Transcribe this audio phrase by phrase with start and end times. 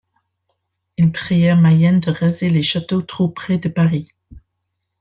[0.97, 4.07] Ils prièrent Mayenne de raser les châteaux trop près de Paris.